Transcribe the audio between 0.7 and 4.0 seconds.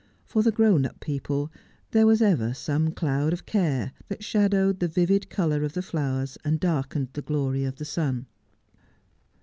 up people there was ever some cloud of care